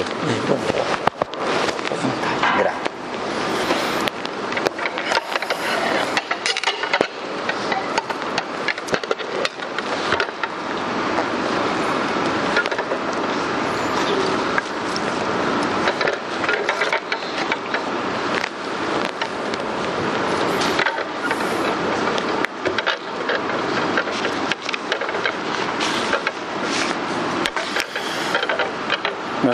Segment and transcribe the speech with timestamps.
[0.00, 0.77] 嗯不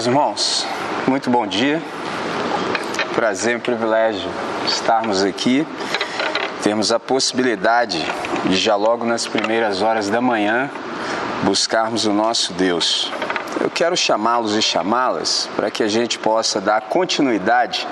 [0.05, 0.66] Meus irmãos,
[1.07, 1.80] muito bom dia.
[3.14, 4.29] Prazer e privilégio
[4.67, 5.67] estarmos aqui,
[6.62, 8.04] termos a possibilidade
[8.45, 10.71] de já logo nas primeiras horas da manhã
[11.43, 13.11] buscarmos o nosso Deus.
[13.62, 17.89] Eu quero chamá-los e chamá-las para que a gente possa dar continuidade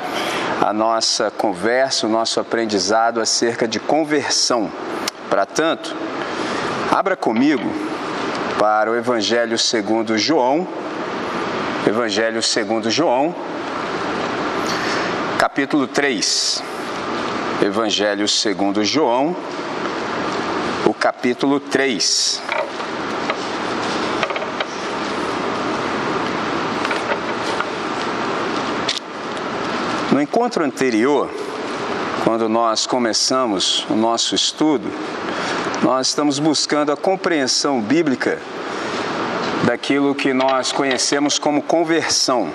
[0.60, 4.70] à nossa conversa, o nosso aprendizado acerca de conversão.
[5.30, 5.96] Para tanto,
[6.90, 7.72] abra comigo
[8.58, 10.68] para o Evangelho segundo João,
[11.84, 13.34] Evangelho segundo João,
[15.36, 16.62] capítulo 3.
[17.60, 19.34] Evangelho segundo João,
[20.86, 22.40] o capítulo 3.
[30.12, 31.28] No encontro anterior,
[32.22, 34.88] quando nós começamos o nosso estudo,
[35.82, 38.38] nós estamos buscando a compreensão bíblica
[39.64, 42.50] daquilo que nós conhecemos como conversão.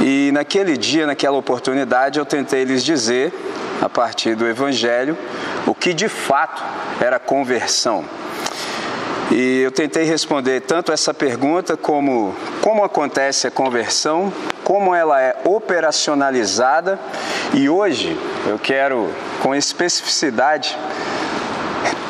[0.00, 3.32] E naquele dia, naquela oportunidade, eu tentei lhes dizer,
[3.80, 5.16] a partir do Evangelho,
[5.66, 6.62] o que de fato
[7.00, 8.04] era conversão.
[9.30, 14.32] E eu tentei responder tanto essa pergunta como como acontece a conversão,
[14.62, 16.98] como ela é operacionalizada,
[17.52, 19.10] e hoje eu quero,
[19.42, 20.78] com especificidade,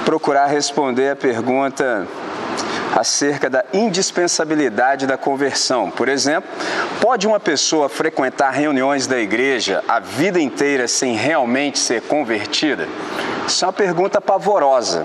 [0.05, 2.07] procurar responder a pergunta
[2.95, 5.91] acerca da indispensabilidade da conversão.
[5.91, 6.51] Por exemplo,
[7.01, 12.87] pode uma pessoa frequentar reuniões da igreja a vida inteira sem realmente ser convertida?
[13.47, 15.05] Isso é uma pergunta pavorosa.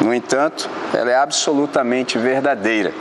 [0.00, 2.92] No entanto, ela é absolutamente verdadeira.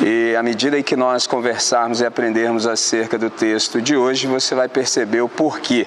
[0.00, 4.54] E à medida em que nós conversarmos e aprendermos acerca do texto de hoje, você
[4.54, 5.86] vai perceber o porquê.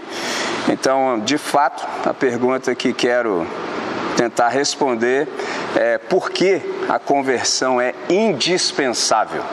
[0.70, 3.46] Então, de fato, a pergunta que quero
[4.16, 5.28] tentar responder
[5.76, 9.44] é por que a conversão é indispensável.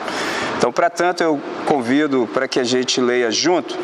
[0.57, 3.77] Então, para tanto, eu convido para que a gente leia junto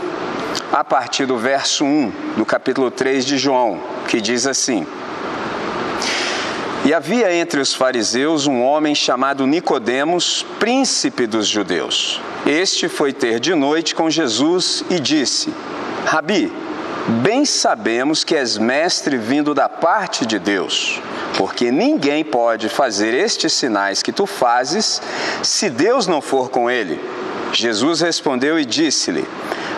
[0.71, 4.87] a partir do verso 1 do capítulo 3 de João, que diz assim:
[6.85, 12.21] E havia entre os fariseus um homem chamado Nicodemos, príncipe dos judeus.
[12.45, 15.53] Este foi ter de noite com Jesus e disse:
[16.05, 16.51] Rabi,
[17.09, 21.01] Bem sabemos que és mestre vindo da parte de Deus,
[21.35, 25.01] porque ninguém pode fazer estes sinais que tu fazes
[25.41, 27.03] se Deus não for com ele.
[27.51, 29.27] Jesus respondeu e disse-lhe: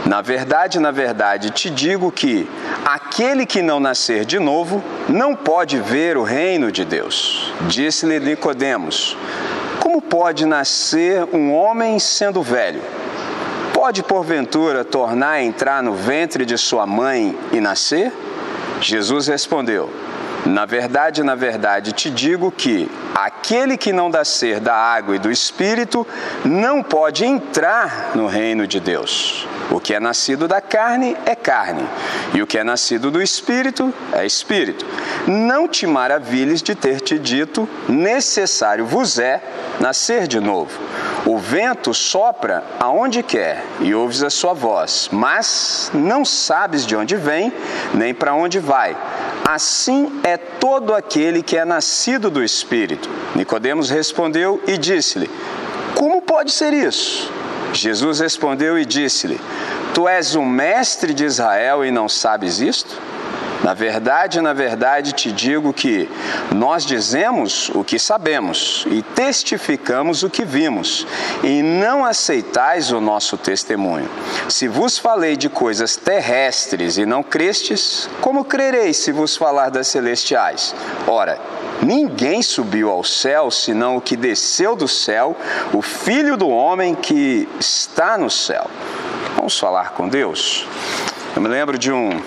[0.06, 2.50] Na verdade, na verdade, te digo que
[2.84, 7.54] aquele que não nascer de novo não pode ver o reino de Deus.
[7.62, 9.16] Disse-lhe Nicodemos:
[9.80, 12.82] Como pode nascer um homem sendo velho?
[13.82, 18.14] Pode porventura tornar a entrar no ventre de sua mãe e nascer?
[18.80, 19.90] Jesus respondeu:
[20.46, 25.32] Na verdade, na verdade, te digo que aquele que não nascer da água e do
[25.32, 26.06] espírito
[26.46, 29.48] não pode entrar no reino de Deus.
[29.72, 31.88] O que é nascido da carne é carne,
[32.34, 34.86] e o que é nascido do espírito é espírito.
[35.26, 39.42] Não te maravilhes de ter te dito: necessário vos é
[39.80, 40.78] nascer de novo.
[41.26, 47.16] O vento sopra aonde quer e ouves a sua voz, mas não sabes de onde
[47.16, 47.54] vem
[47.94, 48.98] nem para onde vai.
[49.46, 53.10] Assim é todo aquele que é nascido do Espírito.
[53.36, 55.30] Nicodemos respondeu e disse-lhe:
[55.96, 57.41] Como pode ser isso?
[57.74, 59.40] Jesus respondeu e disse-lhe:
[59.94, 63.00] Tu és o mestre de Israel e não sabes isto?
[63.64, 66.10] Na verdade, na verdade te digo que
[66.54, 71.06] nós dizemos o que sabemos e testificamos o que vimos,
[71.44, 74.10] e não aceitais o nosso testemunho.
[74.50, 79.88] Se vos falei de coisas terrestres e não crestes, como crereis se vos falar das
[79.88, 80.74] celestiais?
[81.06, 81.40] Ora,
[81.84, 85.36] Ninguém subiu ao céu senão o que desceu do céu,
[85.74, 88.70] o Filho do Homem que está no céu.
[89.36, 90.68] Vamos falar com Deus?
[91.36, 92.22] Eu me lembro de um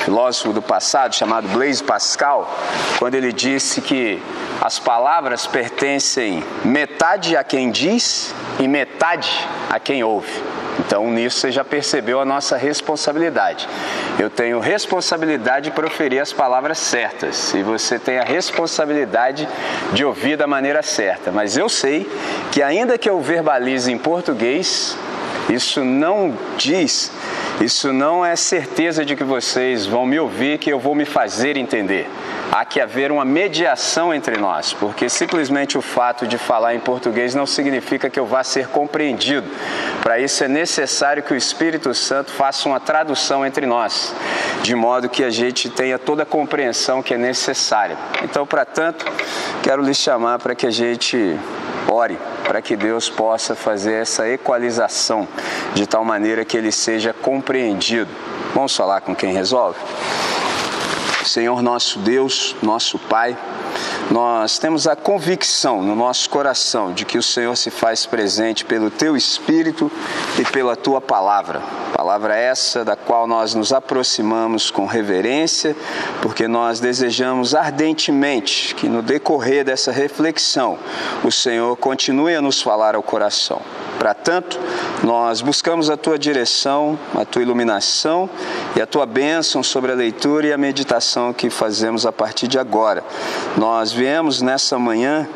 [0.00, 2.52] filósofo do passado chamado Blaise Pascal,
[2.98, 4.20] quando ele disse que
[4.60, 9.30] as palavras pertencem metade a quem diz e metade
[9.70, 10.59] a quem ouve.
[10.80, 13.68] Então, nisso você já percebeu a nossa responsabilidade.
[14.18, 19.48] Eu tenho responsabilidade de proferir as palavras certas e você tem a responsabilidade
[19.92, 21.30] de ouvir da maneira certa.
[21.30, 22.10] Mas eu sei
[22.50, 24.96] que, ainda que eu verbalize em português,
[25.48, 27.12] isso não diz,
[27.60, 31.58] isso não é certeza de que vocês vão me ouvir, que eu vou me fazer
[31.58, 32.08] entender.
[32.50, 37.34] Há que haver uma mediação entre nós, porque simplesmente o fato de falar em português
[37.34, 39.46] não significa que eu vá ser compreendido.
[40.02, 44.14] Para isso é necessário que o Espírito Santo faça uma tradução entre nós,
[44.62, 47.96] de modo que a gente tenha toda a compreensão que é necessária.
[48.24, 49.04] Então, para tanto,
[49.62, 51.38] quero lhe chamar para que a gente
[51.86, 52.18] ore
[52.50, 55.28] para que Deus possa fazer essa equalização
[55.72, 58.10] de tal maneira que ele seja compreendido.
[58.52, 59.78] Vamos falar com quem resolve?
[61.24, 63.38] Senhor nosso Deus, nosso Pai,
[64.10, 68.90] nós temos a convicção no nosso coração de que o Senhor se faz presente pelo
[68.90, 69.90] teu Espírito
[70.36, 71.62] e pela tua palavra.
[71.94, 75.76] Palavra essa da qual nós nos aproximamos com reverência,
[76.20, 80.76] porque nós desejamos ardentemente que no decorrer dessa reflexão
[81.22, 83.60] o Senhor continue a nos falar ao coração.
[84.00, 84.58] Para tanto,
[85.04, 88.30] nós buscamos a tua direção, a tua iluminação
[88.74, 92.58] e a tua bênção sobre a leitura e a meditação que fazemos a partir de
[92.58, 93.04] agora.
[93.58, 95.28] Nós viemos nessa manhã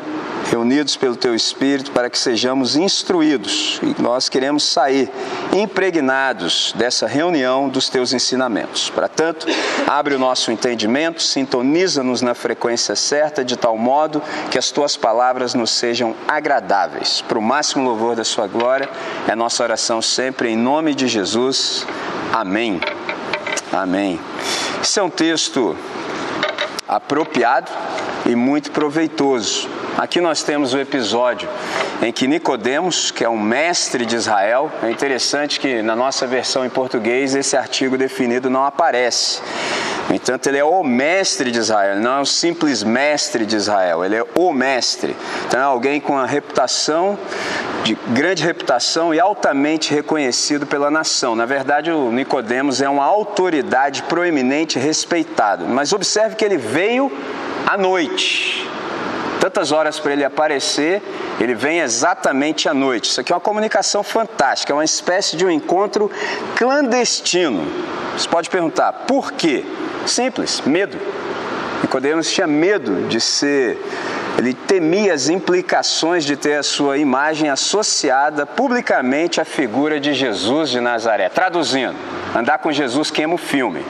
[0.49, 5.07] reunidos pelo Teu Espírito para que sejamos instruídos e nós queremos sair
[5.53, 8.89] impregnados dessa reunião dos Teus ensinamentos.
[8.89, 9.45] Para tanto,
[9.85, 14.19] abre o nosso entendimento, sintoniza-nos na frequência certa, de tal modo
[14.49, 17.21] que as Tuas palavras nos sejam agradáveis.
[17.21, 18.89] Para o máximo louvor da Sua glória,
[19.27, 21.85] é nossa oração sempre em nome de Jesus.
[22.33, 22.81] Amém.
[23.71, 24.19] Amém.
[24.81, 25.77] Esse é um texto
[26.87, 27.71] apropriado
[28.25, 31.47] e muito proveitoso Aqui nós temos o episódio
[32.01, 36.65] em que Nicodemos, que é um mestre de Israel, é interessante que na nossa versão
[36.65, 39.39] em português esse artigo definido não aparece.
[40.09, 44.03] No entanto, ele é o mestre de Israel, não é o simples mestre de Israel,
[44.03, 45.15] ele é o mestre.
[45.47, 47.17] Então é alguém com uma reputação,
[47.85, 51.37] de grande reputação e altamente reconhecido pela nação.
[51.37, 55.65] Na verdade, o Nicodemos é uma autoridade proeminente e respeitado.
[55.65, 57.09] Mas observe que ele veio
[57.65, 58.67] à noite
[59.45, 61.03] tantas horas para ele aparecer,
[61.39, 63.11] ele vem exatamente à noite.
[63.11, 66.09] Isso aqui é uma comunicação fantástica, é uma espécie de um encontro
[66.55, 67.63] clandestino.
[68.17, 69.63] Você pode perguntar, por quê?
[70.07, 70.97] Simples, medo.
[71.83, 73.79] Nicodemos tinha medo de ser,
[74.39, 80.71] ele temia as implicações de ter a sua imagem associada publicamente à figura de Jesus
[80.71, 81.29] de Nazaré.
[81.29, 81.95] Traduzindo,
[82.35, 83.85] andar com Jesus queima o filme.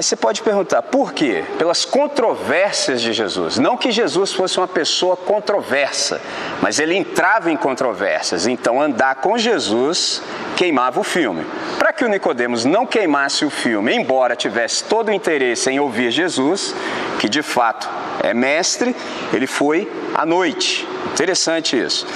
[0.00, 1.44] Mas você pode perguntar, por quê?
[1.58, 3.58] Pelas controvérsias de Jesus.
[3.58, 6.22] Não que Jesus fosse uma pessoa controversa,
[6.62, 8.46] mas ele entrava em controvérsias.
[8.46, 10.22] Então, andar com Jesus
[10.56, 11.44] queimava o filme.
[11.78, 16.10] Para que o Nicodemos não queimasse o filme, embora tivesse todo o interesse em ouvir
[16.10, 16.74] Jesus,
[17.18, 17.86] que de fato
[18.22, 18.96] é mestre,
[19.34, 20.88] ele foi à noite.
[21.12, 22.06] Interessante isso.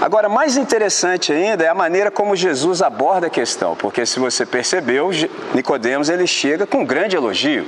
[0.00, 4.46] Agora, mais interessante ainda é a maneira como Jesus aborda a questão, porque se você
[4.46, 5.10] percebeu,
[5.54, 7.66] Nicodemos ele chega com grande elogio,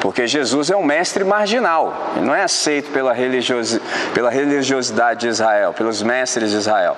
[0.00, 3.80] porque Jesus é um mestre marginal, não é aceito pela, religiosi
[4.12, 6.96] pela religiosidade de Israel, pelos mestres de Israel.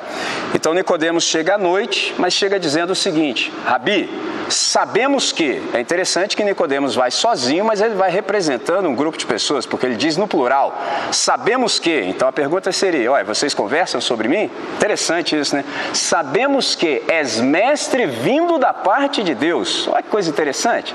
[0.55, 4.11] Então Nicodemos chega à noite, mas chega dizendo o seguinte: Rabi,
[4.49, 9.27] sabemos que é interessante que Nicodemos vai sozinho, mas ele vai representando um grupo de
[9.27, 10.77] pessoas, porque ele diz no plural.
[11.13, 12.01] Sabemos que.
[12.01, 14.51] Então a pergunta seria: olha, vocês conversam sobre mim?
[14.77, 15.65] Interessante isso, né?
[15.93, 19.87] Sabemos que és mestre vindo da parte de Deus.
[19.89, 20.95] Olha que coisa interessante.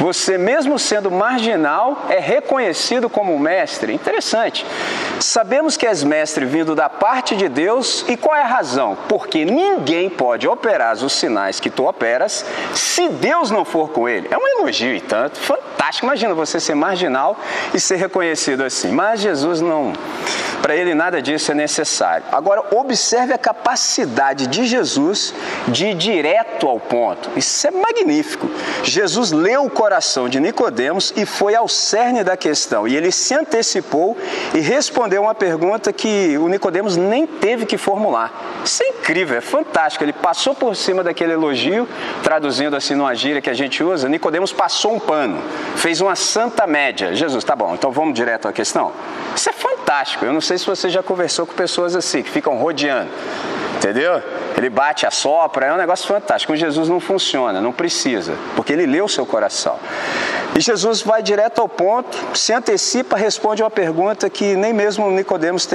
[0.00, 3.92] Você, mesmo sendo marginal, é reconhecido como mestre.
[3.92, 4.64] Interessante.
[5.20, 8.96] Sabemos que és mestre vindo da parte de Deus e qual é a razão?
[9.10, 14.28] Porque ninguém pode operar os sinais que tu operas se Deus não for com ele.
[14.30, 16.06] É um elogio e tanto, fantástico.
[16.06, 17.38] Imagina você ser marginal
[17.74, 18.90] e ser reconhecido assim.
[18.90, 19.92] Mas Jesus não,
[20.62, 22.24] para ele nada disso é necessário.
[22.32, 25.34] Agora, observe a capacidade de Jesus
[25.68, 27.30] de ir direto ao ponto.
[27.36, 28.48] Isso é magnífico.
[28.82, 29.89] Jesus leu o coração
[30.28, 32.86] de Nicodemos e foi ao cerne da questão.
[32.86, 34.16] E ele se antecipou
[34.54, 38.62] e respondeu uma pergunta que o Nicodemos nem teve que formular.
[38.64, 40.04] Isso é incrível, é fantástico.
[40.04, 41.88] Ele passou por cima daquele elogio,
[42.22, 45.42] traduzindo assim numa gíria que a gente usa, Nicodemos passou um pano,
[45.76, 47.14] fez uma santa média.
[47.14, 48.92] Jesus, tá bom, então vamos direto à questão.
[49.34, 50.24] Isso é fantástico.
[50.24, 53.10] Eu não sei se você já conversou com pessoas assim, que ficam rodeando.
[53.80, 54.22] Entendeu?
[54.58, 56.52] Ele bate, assopra, é um negócio fantástico.
[56.52, 59.78] Com Jesus não funciona, não precisa, porque ele leu o seu coração.
[60.54, 65.66] E Jesus vai direto ao ponto, se antecipa, responde uma pergunta que nem mesmo Nicodemos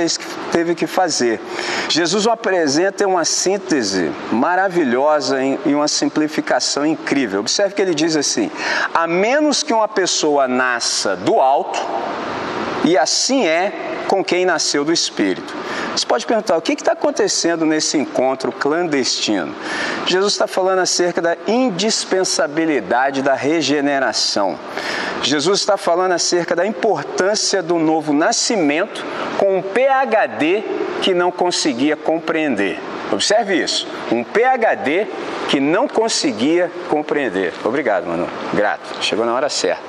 [0.52, 1.42] teve que fazer.
[1.90, 7.40] Jesus apresenta uma síntese maravilhosa e uma simplificação incrível.
[7.40, 8.52] Observe que ele diz assim:
[8.94, 11.84] a menos que uma pessoa nasça do alto,
[12.84, 13.74] e assim é
[14.08, 15.56] com quem nasceu do Espírito.
[15.96, 19.56] Você pode perguntar: o que está acontecendo nesse encontro clandestino?
[20.06, 24.60] Jesus está falando acerca da indispensabilidade da regeneração.
[25.24, 29.04] Jesus está falando acerca da importância do novo nascimento
[29.38, 30.64] com um PhD
[31.02, 32.80] que não conseguia compreender.
[33.12, 35.08] Observe isso, um PhD
[35.48, 37.54] que não conseguia compreender.
[37.64, 38.28] Obrigado, mano.
[38.54, 39.02] Grato.
[39.02, 39.82] Chegou na hora certa.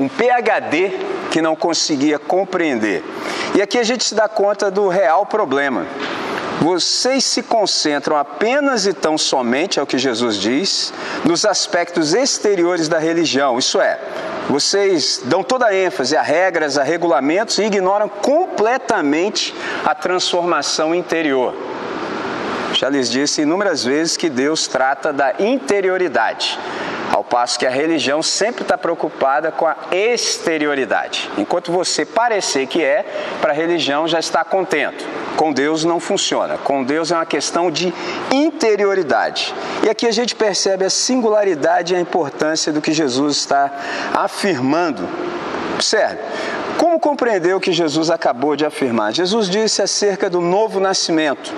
[0.00, 3.04] Um PhD que não conseguia compreender.
[3.54, 5.86] E aqui a gente se dá conta do real problema.
[6.60, 10.92] Vocês se concentram apenas e tão somente, é o que Jesus diz,
[11.24, 14.00] nos aspectos exteriores da religião, isso é,
[14.48, 19.54] vocês dão toda a ênfase a regras, a regulamentos e ignoram completamente
[19.84, 21.54] a transformação interior.
[22.72, 26.58] Já lhes disse inúmeras vezes que Deus trata da interioridade.
[27.12, 31.30] Ao passo que a religião sempre está preocupada com a exterioridade.
[31.38, 33.04] Enquanto você parecer que é,
[33.40, 35.04] para a religião já está contento.
[35.36, 36.56] Com Deus não funciona.
[36.58, 37.92] Com Deus é uma questão de
[38.32, 39.54] interioridade.
[39.82, 43.70] E aqui a gente percebe a singularidade e a importância do que Jesus está
[44.14, 45.08] afirmando.
[45.74, 46.18] Observe,
[46.78, 49.12] como compreender o que Jesus acabou de afirmar?
[49.12, 51.52] Jesus disse acerca do novo nascimento,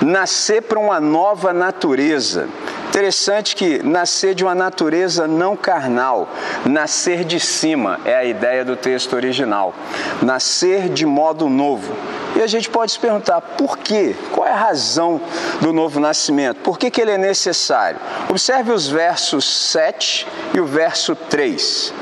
[0.00, 2.48] nascer para uma nova natureza.
[2.92, 6.28] Interessante que nascer de uma natureza não carnal,
[6.66, 9.74] nascer de cima é a ideia do texto original.
[10.20, 11.96] Nascer de modo novo.
[12.36, 14.14] E a gente pode se perguntar por quê?
[14.30, 15.22] Qual é a razão
[15.62, 16.58] do novo nascimento?
[16.58, 17.98] Por que, que ele é necessário?
[18.28, 21.94] Observe os versos 7 e o verso 3.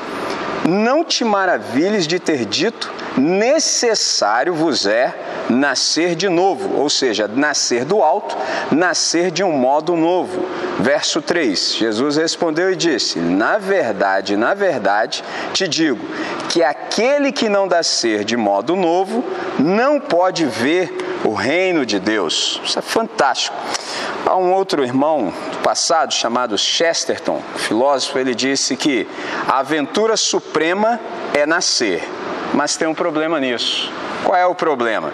[0.70, 5.12] Não te maravilhes de ter dito, necessário vos é
[5.48, 8.36] nascer de novo, ou seja, nascer do alto,
[8.70, 10.46] nascer de um modo novo.
[10.78, 16.06] Verso 3: Jesus respondeu e disse: Na verdade, na verdade, te digo
[16.48, 19.24] que aquele que não nascer de modo novo
[19.58, 22.60] não pode ver o reino de Deus.
[22.64, 23.56] Isso é fantástico.
[24.26, 29.06] Há um outro irmão do passado chamado Chesterton, filósofo, ele disse que
[29.48, 31.00] a aventura suprema
[31.34, 32.06] é nascer,
[32.54, 33.90] mas tem um problema nisso.
[34.24, 35.12] Qual é o problema?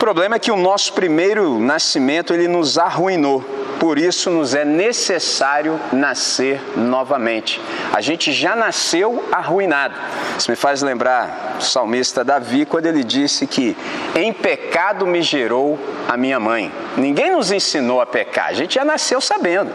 [0.00, 3.44] Problema é que o nosso primeiro nascimento ele nos arruinou.
[3.78, 7.60] Por isso nos é necessário nascer novamente.
[7.92, 9.94] A gente já nasceu arruinado.
[10.38, 13.76] Isso me faz lembrar o salmista Davi quando ele disse que
[14.14, 15.78] em pecado me gerou
[16.08, 16.72] a minha mãe.
[16.96, 19.70] Ninguém nos ensinou a pecar, a gente já nasceu sabendo.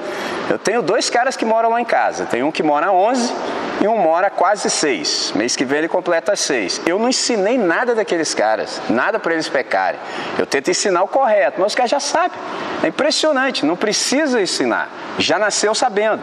[0.49, 2.25] Eu tenho dois caras que moram lá em casa.
[2.25, 3.33] Tem um que mora 11
[3.81, 5.33] e um mora quase 6.
[5.35, 6.81] Mês que vem ele completa 6.
[6.85, 9.99] Eu não ensinei nada daqueles caras, nada para eles pecarem.
[10.37, 12.37] Eu tento ensinar o correto, mas os caras já sabem.
[12.83, 14.89] É impressionante, não precisa ensinar.
[15.17, 16.21] Já nasceu sabendo.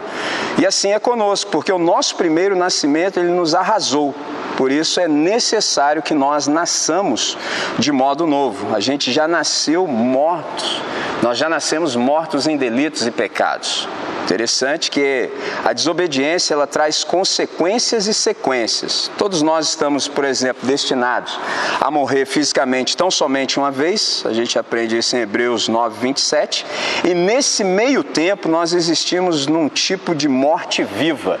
[0.57, 4.15] E assim é conosco, porque o nosso primeiro nascimento ele nos arrasou.
[4.55, 7.37] Por isso é necessário que nós nasçamos
[7.77, 8.75] de modo novo.
[8.75, 10.81] A gente já nasceu mortos.
[11.21, 13.87] Nós já nascemos mortos em delitos e pecados.
[14.23, 15.29] Interessante que
[15.65, 19.11] a desobediência ela traz consequências e sequências.
[19.17, 21.37] Todos nós estamos, por exemplo, destinados
[21.79, 24.23] a morrer fisicamente tão somente uma vez.
[24.25, 26.65] A gente aprende isso em Hebreus 9, 27.
[27.03, 31.39] E nesse meio tempo nós existimos num tipo de morte viva.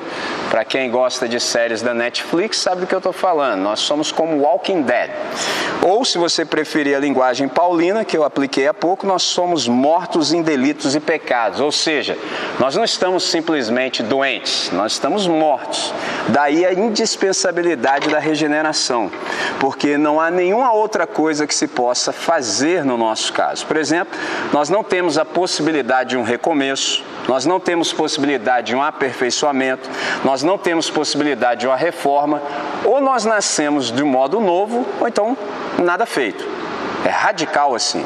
[0.53, 3.59] Para quem gosta de séries da Netflix, sabe do que eu estou falando.
[3.61, 5.09] Nós somos como Walking Dead.
[5.81, 10.31] Ou, se você preferir a linguagem paulina, que eu apliquei há pouco, nós somos mortos
[10.31, 11.59] em delitos e pecados.
[11.59, 12.15] Ou seja,
[12.59, 15.91] nós não estamos simplesmente doentes, nós estamos mortos.
[16.29, 19.11] Daí a indispensabilidade da regeneração,
[19.59, 23.65] porque não há nenhuma outra coisa que se possa fazer no nosso caso.
[23.65, 24.17] Por exemplo,
[24.53, 29.89] nós não temos a possibilidade de um recomeço, nós não temos possibilidade de um aperfeiçoamento,
[30.23, 32.41] nós não temos possibilidade de uma reforma,
[32.83, 35.37] ou nós nascemos de um modo novo, ou então
[35.79, 36.45] nada feito.
[37.05, 38.05] É radical assim.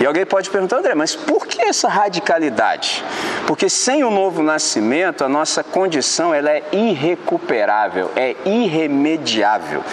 [0.00, 3.04] E alguém pode perguntar, André, mas por que essa radicalidade?
[3.46, 9.84] Porque sem o novo nascimento, a nossa condição ela é irrecuperável, é irremediável.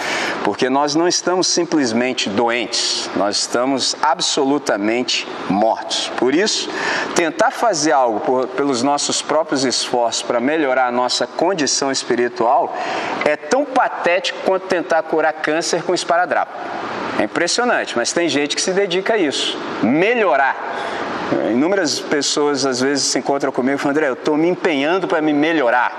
[0.44, 6.10] Porque nós não estamos simplesmente doentes, nós estamos absolutamente mortos.
[6.16, 6.68] Por isso,
[7.14, 12.76] tentar fazer algo por, pelos nossos próprios esforços para melhorar a nossa condição espiritual
[13.24, 16.52] é tão patético quanto tentar curar câncer com esparadrapo.
[17.18, 20.56] É impressionante, mas tem gente que se dedica a isso, melhorar.
[21.50, 25.20] Inúmeras pessoas às vezes se encontram comigo e falam, André, eu estou me empenhando para
[25.22, 25.92] me melhorar.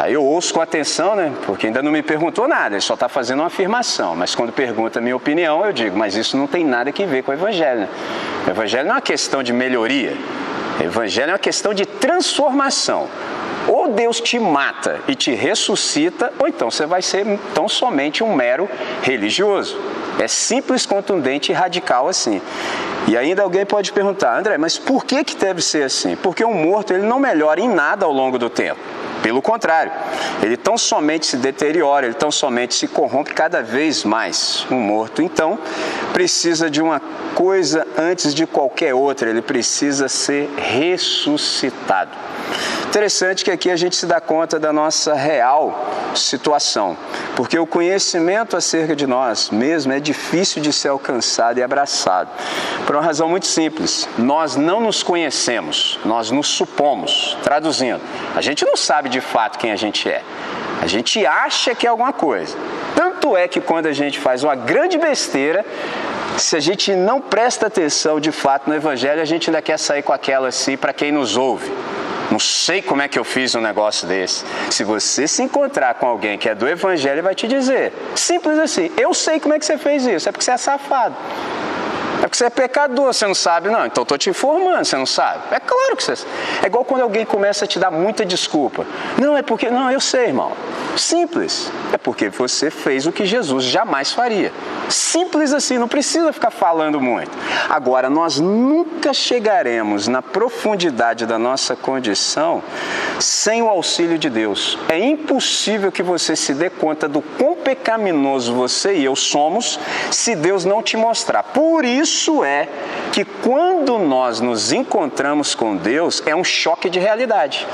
[0.00, 1.32] Aí eu ouço com atenção, né?
[1.44, 4.14] Porque ainda não me perguntou nada, ele só está fazendo uma afirmação.
[4.14, 7.22] Mas quando pergunta a minha opinião, eu digo, mas isso não tem nada a ver
[7.24, 7.80] com o Evangelho.
[7.80, 7.88] Né?
[8.46, 10.16] O Evangelho não é uma questão de melhoria,
[10.78, 13.08] o Evangelho é uma questão de transformação.
[13.68, 18.34] Ou Deus te mata e te ressuscita, ou então você vai ser tão somente um
[18.34, 18.68] mero
[19.02, 19.78] religioso.
[20.18, 22.40] É simples, contundente e radical assim.
[23.06, 26.16] E ainda alguém pode perguntar, André, mas por que, que deve ser assim?
[26.16, 28.80] Porque um morto ele não melhora em nada ao longo do tempo.
[29.22, 29.92] Pelo contrário,
[30.42, 34.66] ele tão somente se deteriora, ele tão somente se corrompe cada vez mais.
[34.70, 35.58] Um morto, então,
[36.12, 37.00] precisa de uma
[37.34, 42.10] coisa antes de qualquer outra, ele precisa ser ressuscitado.
[42.88, 46.96] Interessante que aqui a gente se dá conta da nossa real situação,
[47.36, 52.30] porque o conhecimento acerca de nós mesmo é difícil de ser alcançado e abraçado.
[52.86, 57.36] Por uma razão muito simples: nós não nos conhecemos, nós nos supomos.
[57.42, 58.00] Traduzindo,
[58.34, 60.22] a gente não sabe de fato quem a gente é.
[60.80, 62.56] A gente acha que é alguma coisa.
[62.96, 65.62] Tanto é que quando a gente faz uma grande besteira,
[66.38, 70.02] se a gente não presta atenção de fato no Evangelho, a gente ainda quer sair
[70.02, 71.70] com aquela assim para quem nos ouve.
[72.30, 74.44] Não sei como é que eu fiz um negócio desse.
[74.70, 77.92] Se você se encontrar com alguém que é do Evangelho, ele vai te dizer.
[78.14, 78.90] Simples assim.
[78.96, 80.28] Eu sei como é que você fez isso.
[80.28, 81.16] É porque você é safado.
[82.18, 83.86] É porque você é pecador, você não sabe, não.
[83.86, 85.42] Então estou te informando, você não sabe.
[85.50, 86.14] É claro que você.
[86.62, 88.84] É igual quando alguém começa a te dar muita desculpa.
[89.18, 89.70] Não, é porque.
[89.70, 90.52] Não, eu sei, irmão.
[90.96, 91.70] Simples.
[91.92, 94.52] É porque você fez o que Jesus jamais faria.
[94.88, 97.30] Simples assim, não precisa ficar falando muito.
[97.68, 102.62] Agora, nós nunca chegaremos na profundidade da nossa condição
[103.20, 104.78] sem o auxílio de Deus.
[104.88, 109.78] É impossível que você se dê conta do quão pecaminoso você e eu somos
[110.10, 111.42] se Deus não te mostrar.
[111.42, 112.07] Por isso
[112.44, 112.68] é
[113.12, 117.66] que quando nós nos encontramos com Deus, é um choque de realidade.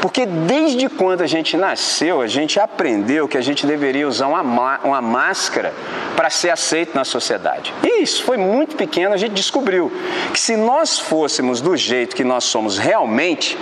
[0.00, 4.78] Porque desde quando a gente nasceu, a gente aprendeu que a gente deveria usar uma,
[4.84, 5.72] uma máscara
[6.14, 7.72] para ser aceito na sociedade.
[7.82, 9.90] E isso foi muito pequeno, a gente descobriu
[10.30, 13.56] que se nós fôssemos do jeito que nós somos realmente,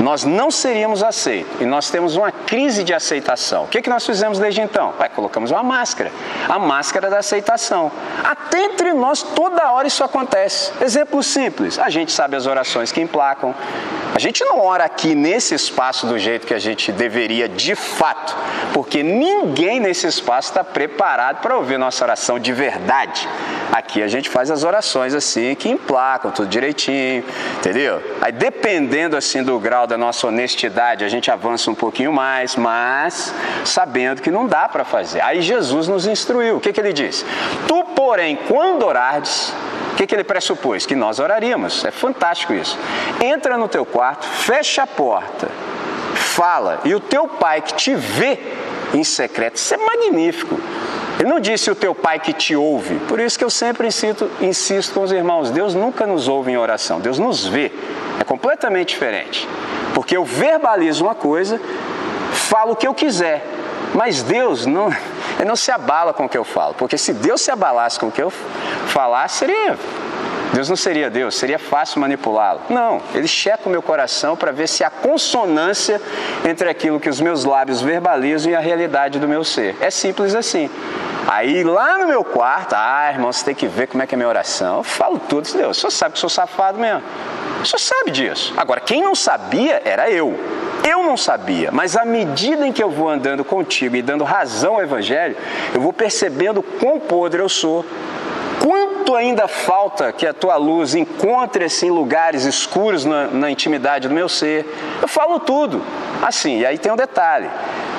[0.00, 1.60] nós não seríamos aceitos.
[1.60, 3.64] E nós temos uma crise de aceitação.
[3.64, 4.94] O que, que nós fizemos desde então?
[4.98, 6.10] Vai, colocamos uma máscara.
[6.48, 7.92] A máscara da aceitação.
[8.24, 10.72] Até entre nós, toda hora isso acontece.
[10.80, 13.54] Exemplo simples: a gente sabe as orações que emplacam.
[14.14, 18.36] A gente não ora aqui nesse espaço do jeito que a gente deveria de fato,
[18.74, 23.28] porque ninguém nesse espaço está preparado para ouvir nossa oração de verdade.
[23.72, 27.24] Aqui a gente faz as orações assim, que emplacam tudo direitinho,
[27.58, 28.02] entendeu?
[28.20, 33.34] Aí dependendo assim do grau da nossa honestidade, a gente avança um pouquinho mais, mas
[33.64, 35.20] sabendo que não dá para fazer.
[35.20, 36.56] Aí Jesus nos instruiu.
[36.56, 37.24] O que, que ele disse?
[37.66, 39.52] Tu, porém, quando orardes,
[39.92, 40.86] o que, que ele pressupôs?
[40.86, 41.84] Que nós oraríamos.
[41.84, 42.78] É fantástico isso.
[43.20, 45.48] Entra no teu quarto, fecha a porta,
[46.14, 48.38] fala, e o teu pai que te vê
[48.94, 50.58] em secreto, isso é magnífico.
[51.18, 52.94] Ele não disse o teu pai que te ouve.
[53.00, 56.56] Por isso que eu sempre insisto, insisto com os irmãos: Deus nunca nos ouve em
[56.56, 57.70] oração, Deus nos vê.
[58.18, 59.46] É completamente diferente.
[59.94, 61.60] Porque eu verbalizo uma coisa,
[62.32, 63.44] falo o que eu quiser,
[63.94, 64.90] mas Deus não,
[65.46, 66.74] não se abala com o que eu falo.
[66.74, 68.30] Porque se Deus se abalasse com o que eu
[68.86, 69.76] falasse, seria
[70.52, 72.60] Deus não seria Deus, seria fácil manipulá-lo.
[72.68, 76.00] Não, ele checa o meu coração para ver se há consonância
[76.44, 79.76] entre aquilo que os meus lábios verbalizam e a realidade do meu ser.
[79.80, 80.68] É simples assim.
[81.28, 84.16] Aí lá no meu quarto, ah, irmão, você tem que ver como é que é
[84.16, 84.78] a minha oração.
[84.78, 87.02] Eu falo tudo, Deus, o senhor sabe que sou safado mesmo.
[87.64, 88.54] Senhor sabe disso.
[88.56, 90.38] Agora, quem não sabia era eu.
[90.88, 94.74] Eu não sabia, mas à medida em que eu vou andando contigo e dando razão
[94.74, 95.36] ao Evangelho,
[95.74, 97.84] eu vou percebendo quão podre eu sou,
[98.60, 104.14] Quanto ainda falta que a tua luz encontre-se em lugares escuros na, na, intimidade do
[104.14, 104.66] meu ser?
[105.00, 105.82] Eu falo tudo.
[106.20, 107.48] Assim, e aí tem um detalhe: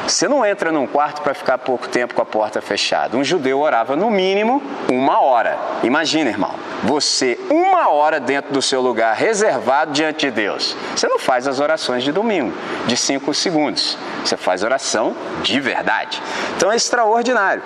[0.07, 3.17] você não entra num quarto para ficar pouco tempo com a porta fechada.
[3.17, 5.57] Um judeu orava no mínimo uma hora.
[5.83, 10.75] Imagina, irmão, você uma hora dentro do seu lugar reservado diante de Deus.
[10.95, 12.53] Você não faz as orações de domingo,
[12.87, 13.97] de cinco segundos.
[14.23, 16.21] Você faz oração de verdade.
[16.57, 17.63] Então é extraordinário.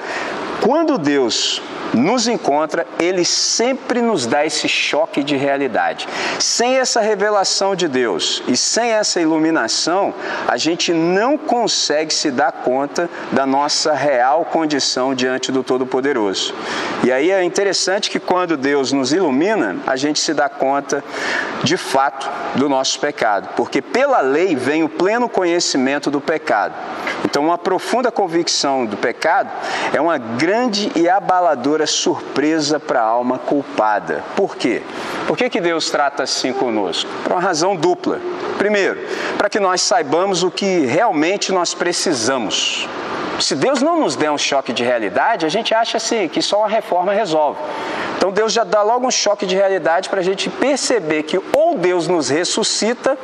[0.62, 1.62] Quando Deus
[1.96, 6.08] nos encontra, ele sempre nos dá esse choque de realidade.
[6.40, 10.14] Sem essa revelação de Deus e sem essa iluminação,
[10.48, 16.54] a gente não consegue se dar conta da nossa real condição diante do Todo-Poderoso.
[17.04, 21.04] E aí é interessante que quando Deus nos ilumina, a gente se dá conta
[21.64, 26.74] de fato do nosso pecado, porque pela lei vem o pleno conhecimento do pecado.
[27.24, 29.50] Então, uma profunda convicção do pecado
[29.94, 34.24] é uma grande e abaladora verdadeira surpresa para a alma culpada.
[34.36, 34.82] Por quê?
[35.28, 37.10] Por que, que Deus trata assim conosco?
[37.24, 38.20] Por uma razão dupla.
[38.58, 39.00] Primeiro,
[39.38, 42.88] para que nós saibamos o que realmente nós precisamos.
[43.40, 46.60] Se Deus não nos der um choque de realidade, a gente acha assim que só
[46.60, 47.60] uma reforma resolve.
[48.18, 51.78] Então Deus já dá logo um choque de realidade para a gente perceber que ou
[51.78, 53.18] Deus nos ressuscita,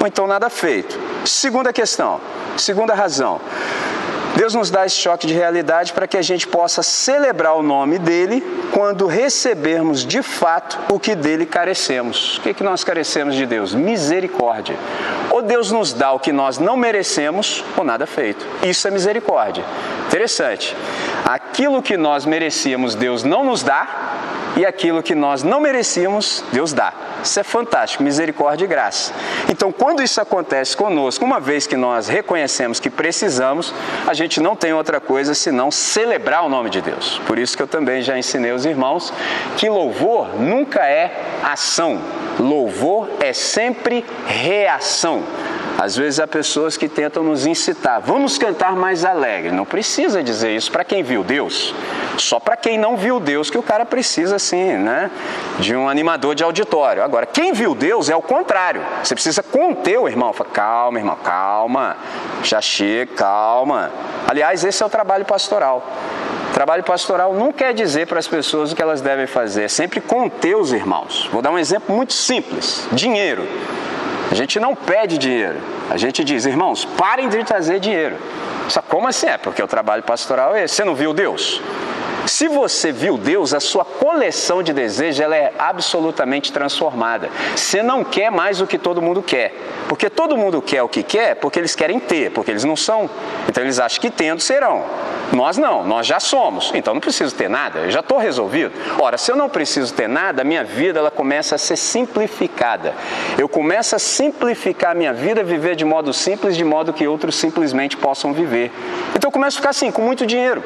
[0.00, 0.98] ou então nada feito.
[1.24, 2.20] Segunda questão,
[2.56, 3.40] segunda razão.
[4.44, 7.98] Deus nos dá esse choque de realidade para que a gente possa celebrar o nome
[7.98, 12.36] dele quando recebermos de fato o que dele carecemos.
[12.36, 13.72] O que, é que nós carecemos de Deus?
[13.72, 14.76] Misericórdia.
[15.30, 18.46] Ou Deus nos dá o que nós não merecemos, ou nada feito.
[18.62, 19.64] Isso é misericórdia.
[20.08, 20.76] Interessante.
[21.24, 23.88] Aquilo que nós merecíamos, Deus não nos dá,
[24.56, 26.92] e aquilo que nós não merecíamos, Deus dá.
[27.22, 29.12] Isso é fantástico, misericórdia e graça.
[29.48, 33.74] Então, quando isso acontece conosco, uma vez que nós reconhecemos que precisamos,
[34.06, 37.20] a gente não tem outra coisa senão celebrar o nome de Deus.
[37.26, 39.12] Por isso que eu também já ensinei os irmãos
[39.56, 42.00] que louvor nunca é ação,
[42.38, 45.22] louvor é sempre reação.
[45.78, 49.50] Às vezes há pessoas que tentam nos incitar, vamos cantar mais alegre.
[49.50, 51.74] Não precisa dizer isso para quem viu Deus.
[52.16, 55.10] Só para quem não viu Deus que o cara precisa, assim, né?
[55.58, 57.02] De um animador de auditório.
[57.02, 58.82] Agora, quem viu Deus é o contrário.
[59.02, 60.32] Você precisa conter o irmão.
[60.32, 61.96] Fala, calma, irmão, calma.
[62.42, 63.90] Já chega, calma.
[64.28, 65.84] Aliás, esse é o trabalho pastoral.
[66.54, 70.00] Trabalho pastoral não quer dizer para as pessoas o que elas devem fazer, é sempre
[70.00, 71.28] conter os irmãos.
[71.32, 73.44] Vou dar um exemplo muito simples: dinheiro.
[74.30, 75.58] A gente não pede dinheiro,
[75.90, 78.16] a gente diz, irmãos, parem de trazer dinheiro.
[78.68, 79.36] Só como assim é?
[79.36, 80.76] Porque o trabalho pastoral é esse.
[80.76, 81.60] Você não viu Deus?
[82.26, 87.28] Se você viu Deus, a sua coleção de desejos ela é absolutamente transformada.
[87.54, 89.54] Você não quer mais o que todo mundo quer.
[89.88, 93.08] Porque todo mundo quer o que quer porque eles querem ter, porque eles não são.
[93.48, 94.84] Então eles acham que tendo serão.
[95.32, 96.72] Nós não, nós já somos.
[96.74, 98.72] Então não preciso ter nada, eu já estou resolvido.
[98.98, 102.94] Ora, se eu não preciso ter nada, a minha vida ela começa a ser simplificada.
[103.36, 107.34] Eu começo a simplificar a minha vida, viver de modo simples, de modo que outros
[107.36, 108.72] simplesmente possam viver.
[109.10, 110.62] Então eu começo a ficar assim, com muito dinheiro.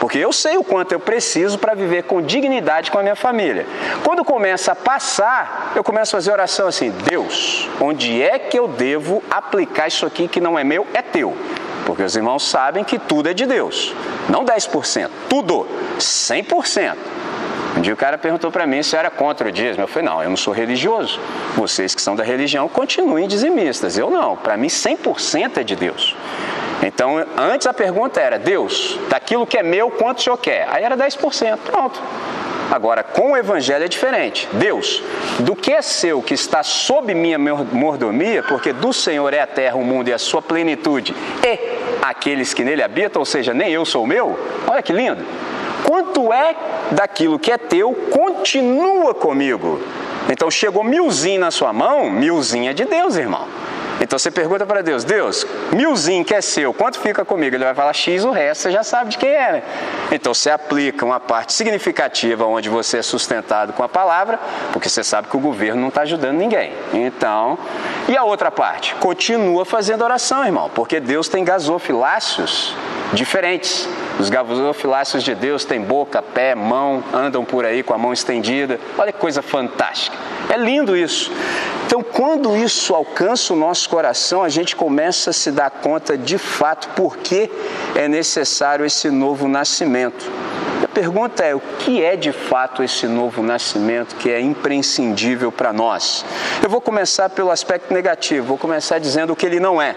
[0.00, 3.66] Porque eu sei o quanto eu preciso para viver com dignidade com a minha família.
[4.02, 8.66] Quando começa a passar, eu começo a fazer oração assim: Deus, onde é que eu
[8.66, 11.36] devo aplicar isso aqui que não é meu, é teu?
[11.84, 13.94] Porque os irmãos sabem que tudo é de Deus.
[14.28, 16.96] Não 10%, tudo, 100%.
[17.76, 19.84] Um dia o cara perguntou para mim se era contra o dízimo.
[19.84, 21.20] Eu falei, não, eu não sou religioso.
[21.54, 23.96] Vocês que são da religião continuem dizimistas.
[23.96, 26.16] Eu não, para mim 100% é de Deus.
[26.82, 30.66] Então, antes a pergunta era: Deus, daquilo que é meu, quanto o senhor quer?
[30.70, 31.58] Aí era 10%.
[31.64, 32.00] Pronto.
[32.70, 34.48] Agora, com o evangelho é diferente.
[34.52, 35.02] Deus,
[35.40, 39.76] do que é seu, que está sob minha mordomia, porque do Senhor é a terra,
[39.76, 41.12] o mundo e a sua plenitude,
[41.44, 41.58] e
[42.00, 44.38] aqueles que nele habitam, ou seja, nem eu sou meu.
[44.68, 45.24] Olha que lindo.
[45.84, 46.54] Quanto é
[46.92, 49.80] daquilo que é teu, continua comigo.
[50.28, 53.48] Então chegou milzinho na sua mão, milzinho é de Deus, irmão.
[54.00, 57.54] Então você pergunta para Deus, Deus, milzinho que é seu, quanto fica comigo?
[57.54, 59.52] Ele vai falar X, o resto você já sabe de quem é.
[59.52, 59.62] Né?
[60.10, 64.40] Então você aplica uma parte significativa onde você é sustentado com a palavra,
[64.72, 66.72] porque você sabe que o governo não está ajudando ninguém.
[66.94, 67.58] Então,
[68.08, 68.94] e a outra parte?
[68.94, 72.74] Continua fazendo oração, irmão, porque Deus tem gasofiláceos
[73.12, 73.88] diferentes.
[74.20, 78.78] Os gasofiláceos de Deus têm boca, pé, mão, andam por aí com a mão estendida.
[78.98, 80.14] Olha que coisa fantástica.
[80.50, 81.32] É lindo isso.
[81.86, 86.36] Então, quando isso alcança o nosso coração, a gente começa a se dar conta de
[86.36, 87.50] fato por que
[87.94, 90.30] é necessário esse novo nascimento.
[90.84, 95.72] A pergunta é: o que é de fato esse novo nascimento que é imprescindível para
[95.72, 96.26] nós?
[96.62, 99.96] Eu vou começar pelo aspecto negativo, vou começar dizendo o que ele não é.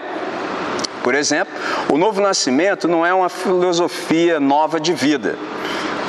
[1.04, 1.52] Por exemplo,
[1.92, 5.36] o novo nascimento não é uma filosofia nova de vida.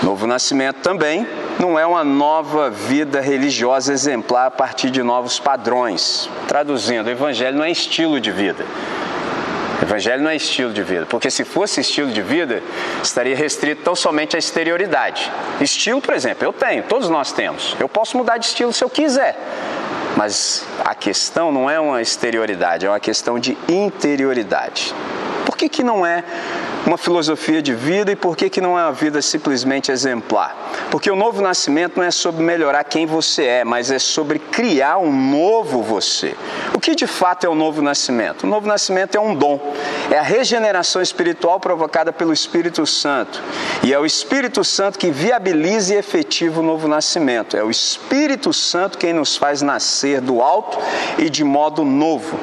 [0.02, 1.28] Novo nascimento também
[1.60, 6.30] não é uma nova vida religiosa exemplar a partir de novos padrões.
[6.48, 8.66] Traduzindo, o evangelho não é estilo de vida.
[9.84, 12.64] Evangelho não é estilo de vida, porque se fosse estilo de vida,
[13.04, 15.30] estaria restrito tão somente à exterioridade.
[15.60, 17.76] Estilo, por exemplo, eu tenho, todos nós temos.
[17.82, 19.38] Eu posso mudar de estilo se eu quiser.
[20.16, 24.94] Mas a questão não é uma exterioridade, é uma questão de interioridade.
[25.46, 26.24] Por que, que não é
[26.86, 30.56] uma filosofia de vida e por que, que não é uma vida simplesmente exemplar?
[30.92, 34.98] Porque o novo nascimento não é sobre melhorar quem você é, mas é sobre criar
[34.98, 36.36] um novo você.
[36.74, 38.44] O que de fato é o novo nascimento?
[38.44, 39.74] O novo nascimento é um dom,
[40.12, 43.42] é a regeneração espiritual provocada pelo Espírito Santo.
[43.84, 47.58] E é o Espírito Santo que viabiliza e efetiva o novo nascimento.
[47.58, 50.78] É o Espírito Santo quem nos faz nascer do alto
[51.18, 52.40] e de modo novo.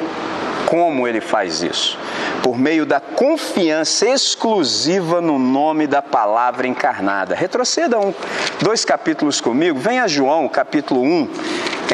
[0.66, 1.98] Como ele faz isso?
[2.42, 7.35] Por meio da confiança exclusiva no nome da palavra encarnada.
[7.35, 8.12] Retroceda um,
[8.61, 11.28] dois capítulos comigo, venha João, capítulo 1,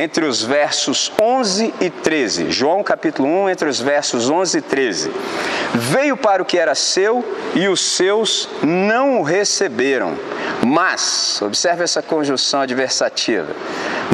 [0.00, 2.50] entre os versos 11 e 13.
[2.50, 5.12] João, capítulo 1, entre os versos 11 e 13.
[5.74, 10.16] Veio para o que era seu e os seus não o receberam.
[10.66, 13.54] Mas, observe essa conjunção adversativa.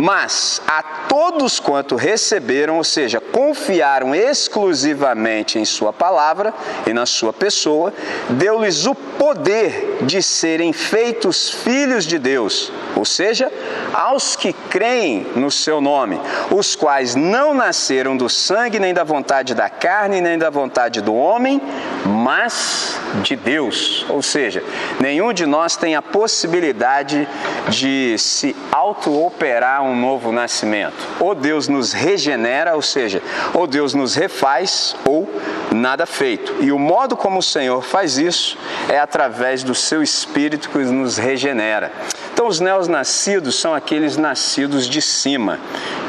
[0.00, 6.52] Mas a todos quanto receberam, ou seja, confiaram exclusivamente em Sua palavra
[6.86, 7.92] e na Sua pessoa,
[8.30, 13.50] deu-lhes o poder de serem feitos filhos de Deus, ou seja,
[13.92, 19.54] aos que creem no Seu nome, os quais não nasceram do sangue, nem da vontade
[19.54, 21.60] da carne, nem da vontade do homem,
[22.04, 24.04] mas de Deus.
[24.08, 24.62] Ou seja,
[25.00, 27.28] nenhum de nós tem a possibilidade
[27.68, 30.94] de se auto-operar um novo nascimento.
[31.20, 35.28] Ou Deus nos regenera, ou seja, ou Deus nos refaz, ou
[35.72, 36.54] nada feito.
[36.60, 38.56] E o modo como o Senhor faz isso
[38.88, 41.92] é através do seu Espírito que nos regenera.
[42.32, 45.58] Então, os neonascidos são aqueles nascidos de cima.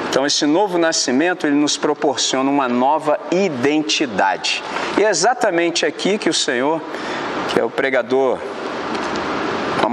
[0.09, 4.63] Então, esse novo nascimento ele nos proporciona uma nova identidade.
[4.97, 6.81] E é exatamente aqui que o Senhor,
[7.49, 8.39] que é o pregador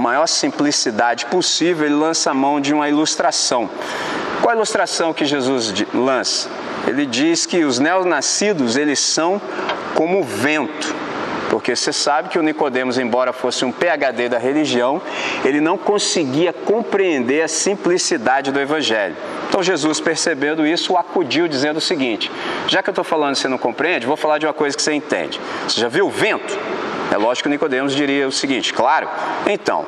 [0.03, 3.69] maior simplicidade possível, ele lança a mão de uma ilustração.
[4.41, 6.49] Qual a ilustração que Jesus lança?
[6.85, 9.41] Ele diz que os neonascidos, eles são
[9.95, 10.93] como o vento.
[11.49, 15.01] Porque você sabe que o Nicodemos, embora fosse um PhD da religião,
[15.45, 19.15] ele não conseguia compreender a simplicidade do evangelho.
[19.47, 22.29] Então Jesus, percebendo isso, o acudiu dizendo o seguinte:
[22.67, 24.81] já que eu estou falando e você não compreende, vou falar de uma coisa que
[24.81, 25.39] você entende.
[25.67, 26.57] Você já viu o vento?
[27.13, 29.07] É lógico que Nicodemos diria o seguinte, claro.
[29.45, 29.85] Então,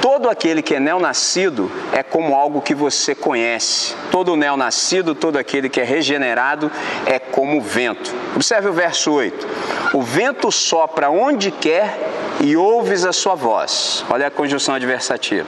[0.00, 3.94] todo aquele que é neonascido é como algo que você conhece.
[4.10, 6.72] Todo neonascido, todo aquele que é regenerado
[7.04, 8.10] é como o vento.
[8.34, 9.46] Observe o verso 8.
[9.92, 11.94] O vento sopra onde quer
[12.40, 14.02] e ouves a sua voz.
[14.08, 15.46] Olha a conjunção adversativa.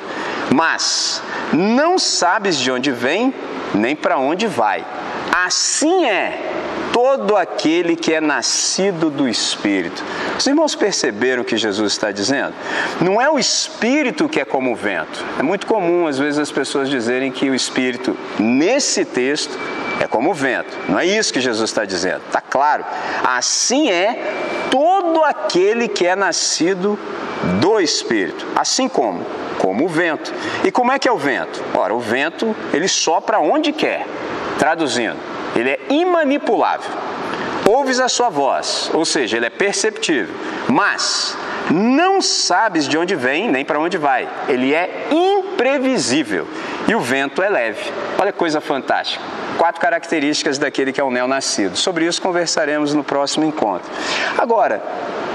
[0.54, 1.22] Mas
[1.54, 3.32] não sabes de onde vem,
[3.74, 4.84] nem para onde vai.
[5.32, 6.38] Assim é
[7.04, 10.02] todo aquele que é nascido do Espírito.
[10.38, 12.54] Os irmãos perceberam o que Jesus está dizendo?
[12.98, 15.22] Não é o Espírito que é como o vento.
[15.38, 19.54] É muito comum, às vezes, as pessoas dizerem que o Espírito, nesse texto,
[20.00, 20.74] é como o vento.
[20.88, 22.22] Não é isso que Jesus está dizendo.
[22.26, 22.86] Está claro.
[23.22, 24.18] Assim é
[24.70, 26.98] todo aquele que é nascido
[27.60, 28.46] do Espírito.
[28.56, 29.26] Assim como?
[29.58, 30.32] Como o vento.
[30.64, 31.62] E como é que é o vento?
[31.74, 34.06] Ora, o vento, ele sopra onde quer.
[34.58, 35.18] Traduzindo,
[35.54, 36.90] ele é imanipulável.
[37.66, 40.34] Ouves a sua voz, ou seja, ele é perceptível,
[40.68, 41.34] mas
[41.70, 44.28] não sabes de onde vem nem para onde vai.
[44.48, 46.46] Ele é imprevisível
[46.86, 47.90] e o vento é leve.
[48.18, 49.24] Olha que coisa fantástica.
[49.56, 51.76] Quatro características daquele que é o neonascido.
[51.76, 53.90] Sobre isso conversaremos no próximo encontro.
[54.36, 54.82] Agora,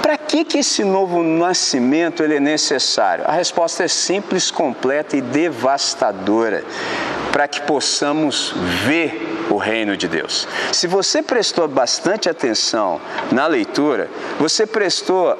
[0.02, 3.26] para que, que esse novo nascimento ele é necessário?
[3.28, 6.64] A resposta é simples, completa e devastadora.
[7.32, 8.54] Para que possamos
[8.86, 10.48] ver o reino de Deus.
[10.72, 13.00] Se você prestou bastante atenção
[13.32, 14.10] na leitura,
[14.40, 15.38] você prestou,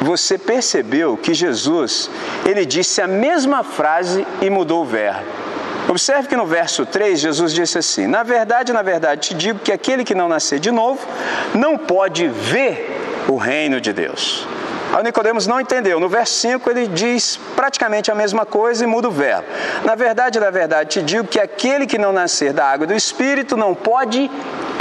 [0.00, 2.10] você percebeu que Jesus,
[2.44, 5.24] ele disse a mesma frase e mudou o verbo.
[5.88, 9.72] Observe que no verso 3, Jesus disse assim: Na verdade, na verdade, te digo que
[9.72, 11.00] aquele que não nascer de novo
[11.54, 14.46] não pode ver o reino de Deus.
[14.98, 16.00] Aí Nicodemos não entendeu.
[16.00, 19.46] No verso 5 ele diz praticamente a mesma coisa e muda o verbo.
[19.84, 23.56] Na verdade, na verdade, te digo que aquele que não nascer da água do Espírito
[23.56, 24.28] não pode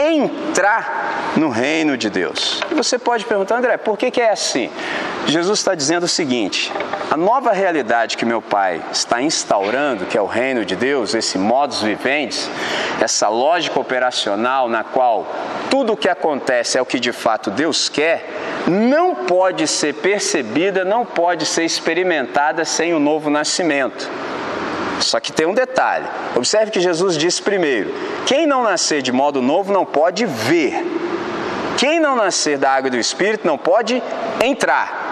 [0.03, 2.61] entrar no reino de Deus.
[2.71, 4.71] E você pode perguntar, André, por que, que é assim?
[5.27, 6.73] Jesus está dizendo o seguinte:
[7.11, 11.37] a nova realidade que meu Pai está instaurando, que é o reino de Deus, esse
[11.37, 12.49] modus vivendi,
[12.99, 15.27] essa lógica operacional na qual
[15.69, 18.25] tudo o que acontece é o que de fato Deus quer,
[18.67, 24.09] não pode ser percebida, não pode ser experimentada sem o novo nascimento.
[24.99, 26.05] Só que tem um detalhe.
[26.35, 27.93] Observe que Jesus disse primeiro:
[28.25, 30.85] quem não nascer de modo novo não pode ver.
[31.77, 34.01] Quem não nascer da água do Espírito não pode
[34.43, 35.05] entrar.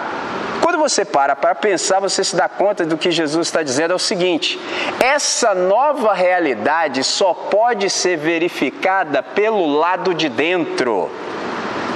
[0.60, 3.94] Quando você para para pensar, você se dá conta do que Jesus está dizendo é
[3.94, 4.60] o seguinte:
[5.00, 11.08] essa nova realidade só pode ser verificada pelo lado de dentro.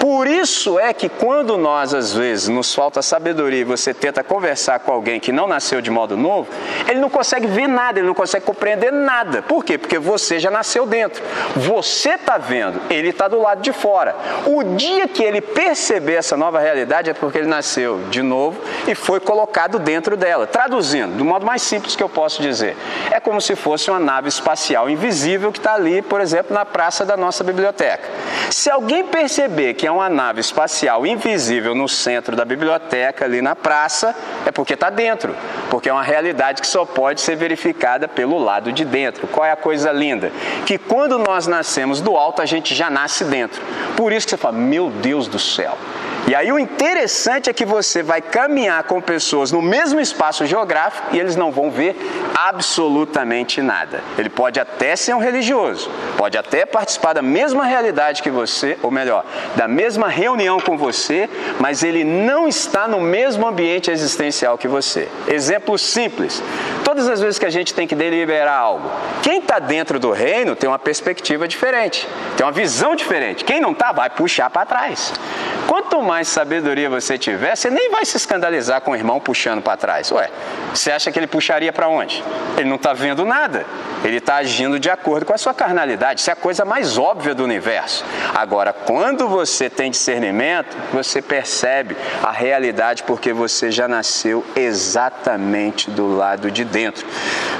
[0.01, 4.79] Por isso é que quando nós, às vezes, nos falta sabedoria e você tenta conversar
[4.79, 6.49] com alguém que não nasceu de modo novo,
[6.89, 9.43] ele não consegue ver nada, ele não consegue compreender nada.
[9.43, 9.77] Por quê?
[9.77, 11.23] Porque você já nasceu dentro.
[11.55, 14.17] Você está vendo, ele está do lado de fora.
[14.47, 18.59] O dia que ele perceber essa nova realidade é porque ele nasceu de novo
[18.89, 20.47] e foi colocado dentro dela.
[20.47, 22.75] Traduzindo, do modo mais simples que eu posso dizer,
[23.11, 27.05] é como se fosse uma nave espacial invisível que está ali, por exemplo, na praça
[27.05, 28.09] da nossa biblioteca.
[28.51, 33.57] Se alguém perceber que é uma nave espacial invisível no centro da biblioteca, ali na
[33.57, 34.14] praça,
[34.46, 35.35] é porque está dentro.
[35.68, 39.26] Porque é uma realidade que só pode ser verificada pelo lado de dentro.
[39.26, 40.31] Qual é a coisa linda?
[40.64, 43.61] Que quando nós nascemos do alto, a gente já nasce dentro.
[43.96, 45.76] Por isso que você fala, meu Deus do céu.
[46.31, 51.09] E aí o interessante é que você vai caminhar com pessoas no mesmo espaço geográfico
[51.11, 51.97] e eles não vão ver
[52.33, 54.01] absolutamente nada.
[54.16, 58.93] Ele pode até ser um religioso, pode até participar da mesma realidade que você, ou
[58.93, 59.25] melhor,
[59.57, 65.09] da mesma reunião com você, mas ele não está no mesmo ambiente existencial que você.
[65.27, 66.40] Exemplo simples:
[66.90, 68.90] todas as vezes que a gente tem que deliberar algo,
[69.22, 73.44] quem está dentro do reino tem uma perspectiva diferente, tem uma visão diferente.
[73.44, 75.12] Quem não está, vai puxar para trás.
[75.68, 79.76] Quanto mais sabedoria você tiver, você nem vai se escandalizar com o irmão puxando para
[79.76, 80.11] trás.
[80.11, 80.29] Ué,
[80.74, 82.24] você acha que ele puxaria para onde?
[82.57, 83.64] Ele não está vendo nada.
[84.03, 86.20] Ele está agindo de acordo com a sua carnalidade.
[86.20, 88.05] Isso é a coisa mais óbvia do universo.
[88.35, 96.16] Agora, quando você tem discernimento, você percebe a realidade porque você já nasceu exatamente do
[96.16, 97.07] lado de dentro.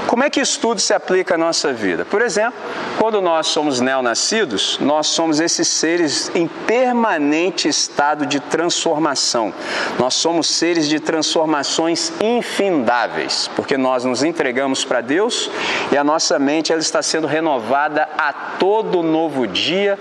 [0.07, 2.05] Como é que isso tudo se aplica à nossa vida?
[2.05, 2.59] Por exemplo,
[2.99, 9.53] quando nós somos neonascidos, nós somos esses seres em permanente estado de transformação.
[9.99, 15.51] Nós somos seres de transformações infindáveis, porque nós nos entregamos para Deus
[15.93, 19.99] e a nossa mente ela está sendo renovada a todo novo dia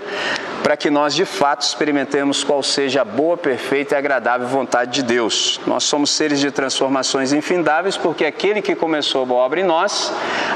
[0.70, 5.02] para que nós de fato experimentemos qual seja a boa, perfeita e agradável vontade de
[5.02, 5.60] Deus.
[5.66, 10.14] Nós somos seres de transformações infindáveis porque aquele que começou a boa obra em nós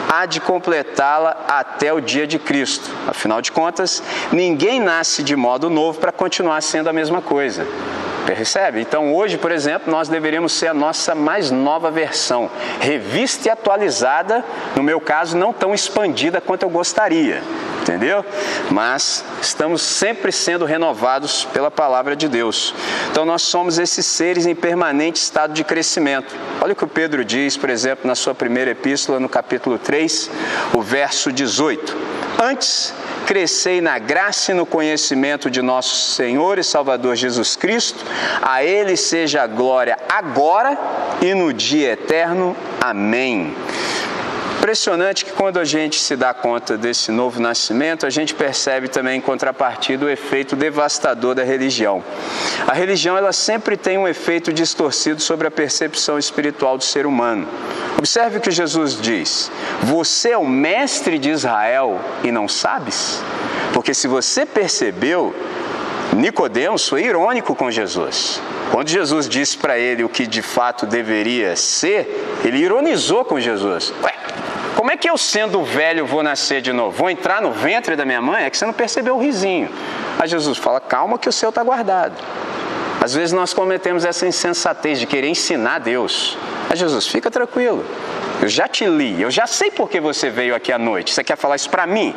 [0.09, 2.88] há de completá-la até o dia de Cristo.
[3.09, 7.66] Afinal de contas, ninguém nasce de modo novo para continuar sendo a mesma coisa.
[8.24, 8.81] Percebe?
[8.81, 12.48] Então, hoje, por exemplo, nós deveríamos ser a nossa mais nova versão,
[12.79, 14.44] revista e atualizada,
[14.77, 17.42] no meu caso, não tão expandida quanto eu gostaria,
[17.85, 18.25] entendeu?
[18.70, 22.75] Mas estamos sempre sendo renovados pela palavra de Deus.
[23.11, 26.35] Então, nós somos esses seres em permanente estado de crescimento.
[26.61, 30.31] Olha o que o Pedro diz, por exemplo, na sua primeira epístola, no capítulo 3,
[30.73, 31.97] o verso 18.
[32.42, 32.92] Antes,
[33.27, 38.05] crescei na graça e no conhecimento de nosso Senhor e Salvador Jesus Cristo.
[38.42, 40.79] A Ele seja a glória agora
[41.20, 42.57] e no dia eterno.
[42.81, 43.55] Amém.
[44.58, 49.18] Impressionante que quando a gente se dá conta desse novo nascimento, a gente percebe também
[49.18, 52.02] em contrapartida o efeito devastador da religião.
[52.66, 57.46] A religião ela sempre tem um efeito distorcido sobre a percepção espiritual do ser humano.
[57.98, 59.50] Observe o que Jesus diz:
[59.82, 63.22] Você é o mestre de Israel e não sabes?
[63.72, 65.34] Porque se você percebeu,
[66.14, 68.40] Nicodemos foi irônico com Jesus.
[68.70, 73.92] Quando Jesus disse para ele o que de fato deveria ser, ele ironizou com Jesus.
[74.02, 74.43] Ué, é
[75.04, 76.96] que eu, sendo velho, vou nascer de novo?
[76.96, 78.44] Vou entrar no ventre da minha mãe?
[78.44, 79.68] É que você não percebeu o risinho.
[80.18, 82.14] Aí Jesus fala: calma, que o seu está guardado.
[83.02, 86.38] Às vezes nós cometemos essa insensatez de querer ensinar Deus.
[86.70, 87.84] Aí Jesus, fica tranquilo.
[88.40, 91.12] Eu já te li, eu já sei por que você veio aqui à noite.
[91.12, 92.16] Você quer falar isso para mim?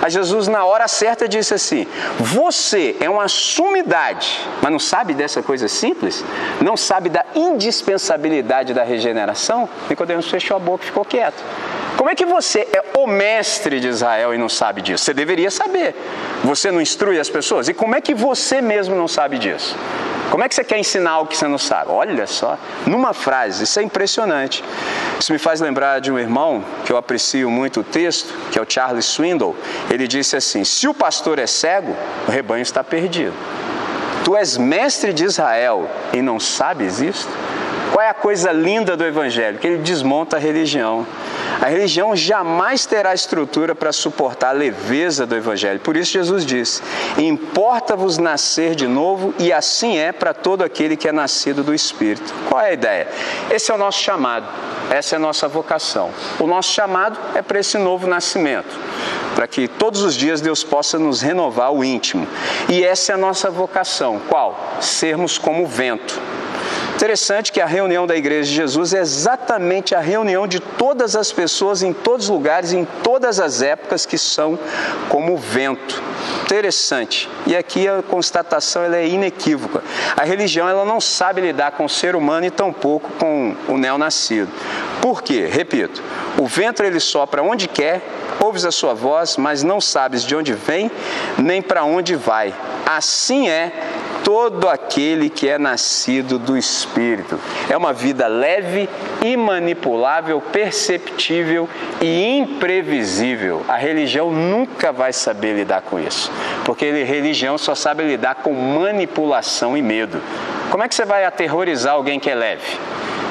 [0.00, 1.88] Aí Jesus, na hora certa, disse assim:
[2.20, 6.24] Você é uma sumidade, mas não sabe dessa coisa simples?
[6.60, 9.68] Não sabe da indispensabilidade da regeneração?
[9.90, 11.42] Nicodemos fechou a boca e ficou quieto.
[11.98, 15.04] Como é que você é o mestre de Israel e não sabe disso?
[15.04, 15.96] Você deveria saber.
[16.44, 17.68] Você não instrui as pessoas?
[17.68, 19.76] E como é que você mesmo não sabe disso?
[20.30, 21.90] Como é que você quer ensinar algo que você não sabe?
[21.90, 22.56] Olha só,
[22.86, 24.62] numa frase, isso é impressionante.
[25.18, 28.62] Isso me faz lembrar de um irmão que eu aprecio muito o texto, que é
[28.62, 29.56] o Charles Swindoll.
[29.90, 31.96] Ele disse assim: Se o pastor é cego,
[32.28, 33.34] o rebanho está perdido.
[34.24, 37.32] Tu és mestre de Israel e não sabes isto?
[37.98, 39.58] Qual é a coisa linda do Evangelho?
[39.58, 41.04] Que ele desmonta a religião.
[41.60, 45.80] A religião jamais terá estrutura para suportar a leveza do Evangelho.
[45.80, 46.80] Por isso, Jesus disse:
[47.18, 52.32] Importa-vos nascer de novo, e assim é para todo aquele que é nascido do Espírito.
[52.48, 53.08] Qual é a ideia?
[53.50, 54.46] Esse é o nosso chamado,
[54.92, 56.12] essa é a nossa vocação.
[56.38, 58.78] O nosso chamado é para esse novo nascimento,
[59.34, 62.28] para que todos os dias Deus possa nos renovar o íntimo.
[62.68, 64.20] E essa é a nossa vocação.
[64.28, 64.56] Qual?
[64.80, 66.27] Sermos como o vento
[66.98, 71.30] Interessante que a reunião da Igreja de Jesus é exatamente a reunião de todas as
[71.30, 74.58] pessoas em todos os lugares, em todas as épocas, que são
[75.08, 76.02] como o vento.
[76.42, 77.30] Interessante.
[77.46, 79.80] E aqui a constatação ela é inequívoca.
[80.16, 84.50] A religião ela não sabe lidar com o ser humano e tampouco com o neonascido.
[85.00, 85.48] Por quê?
[85.48, 86.02] Repito,
[86.36, 88.02] o vento ele sopra onde quer,
[88.48, 90.90] ouves a sua voz, mas não sabes de onde vem
[91.36, 92.54] nem para onde vai.
[92.86, 93.70] Assim é
[94.24, 97.38] todo aquele que é nascido do Espírito.
[97.68, 98.88] É uma vida leve,
[99.22, 101.68] imanipulável, perceptível
[102.00, 103.64] e imprevisível.
[103.68, 106.32] A religião nunca vai saber lidar com isso,
[106.64, 110.20] porque a religião só sabe lidar com manipulação e medo.
[110.70, 112.78] Como é que você vai aterrorizar alguém que é leve?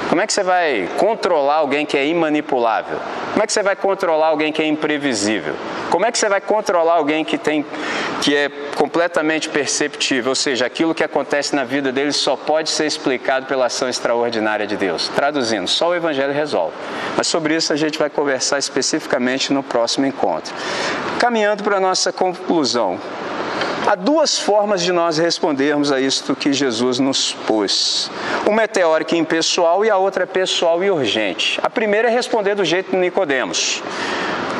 [0.09, 2.97] Como é que você vai controlar alguém que é imanipulável?
[3.33, 5.53] Como é que você vai controlar alguém que é imprevisível?
[5.89, 7.65] Como é que você vai controlar alguém que tem
[8.21, 12.85] que é completamente perceptível, ou seja, aquilo que acontece na vida dele só pode ser
[12.85, 15.07] explicado pela ação extraordinária de Deus?
[15.09, 16.73] Traduzindo, só o evangelho resolve.
[17.15, 20.53] Mas sobre isso a gente vai conversar especificamente no próximo encontro.
[21.19, 22.99] Caminhando para a nossa conclusão,
[23.87, 28.11] Há duas formas de nós respondermos a isto que Jesus nos pôs.
[28.45, 31.57] Uma é teórica e impessoal e a outra é pessoal e urgente.
[31.63, 33.81] A primeira é responder do jeito de Nicodemos.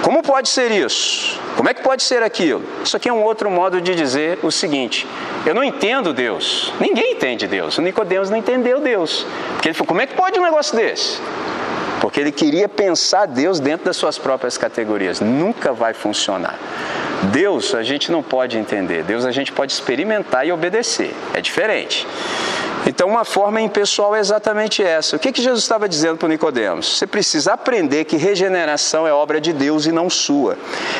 [0.02, 1.38] Como pode ser isso?
[1.58, 2.64] Como é que pode ser aquilo?
[2.82, 5.06] Isso aqui é um outro modo de dizer o seguinte:
[5.46, 6.72] eu não entendo Deus.
[6.80, 7.78] Ninguém entende Deus.
[7.78, 9.28] O Nicodemos não entendeu Deus.
[9.56, 11.20] Porque ele falou: como é que pode um negócio desse?
[12.02, 15.20] Porque ele queria pensar Deus dentro das suas próprias categorias.
[15.20, 16.58] Nunca vai funcionar.
[17.32, 22.06] Deus a gente não pode entender, Deus a gente pode experimentar e obedecer, é diferente.
[22.86, 25.18] Então, uma forma impessoal é exatamente essa.
[25.18, 26.98] O que, que Jesus estava dizendo para Nicodemos?
[26.98, 30.58] Você precisa aprender que regeneração é obra de Deus e não sua.